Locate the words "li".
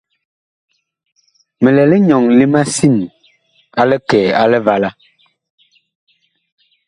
2.37-2.45